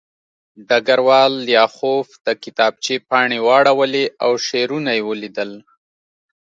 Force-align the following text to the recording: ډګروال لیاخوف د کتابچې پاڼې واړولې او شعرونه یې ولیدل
ډګروال 0.67 1.33
لیاخوف 1.47 2.07
د 2.25 2.27
کتابچې 2.43 2.95
پاڼې 3.09 3.39
واړولې 3.47 4.05
او 4.23 4.31
شعرونه 4.47 4.91
یې 4.97 5.03
ولیدل 5.09 5.51